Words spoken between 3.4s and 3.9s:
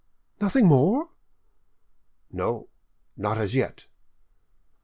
yet."